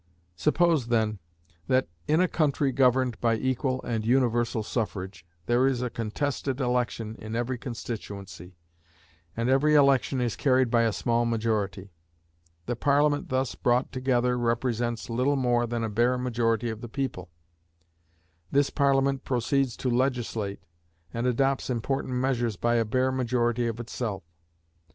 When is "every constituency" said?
7.35-8.55